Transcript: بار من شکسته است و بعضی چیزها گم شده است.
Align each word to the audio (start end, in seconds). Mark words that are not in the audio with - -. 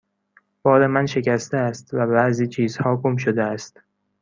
بار 0.63 0.87
من 0.87 1.05
شکسته 1.05 1.57
است 1.57 1.89
و 1.93 2.07
بعضی 2.07 2.47
چیزها 2.47 2.97
گم 2.97 3.17
شده 3.17 3.43
است. 3.43 3.79